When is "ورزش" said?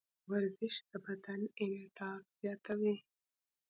0.29-0.75